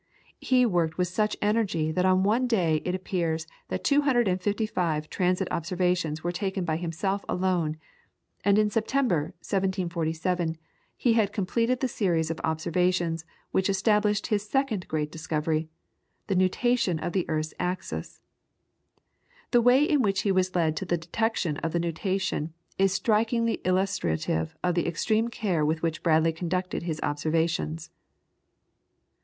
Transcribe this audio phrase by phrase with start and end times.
[0.39, 6.23] He worked with such energy that on one day it appears that 255 transit observations
[6.23, 7.77] were taken by himself alone,
[8.43, 10.57] and in September, 1747,
[10.97, 15.69] he had completed the series of observations which established his second great discovery,
[16.25, 18.23] the nutation of the earth's axis.
[19.51, 23.61] The way in which he was led to the detection of the nutation is strikingly
[23.65, 27.91] illustrative of the extreme care with which Bradley conducted his observations.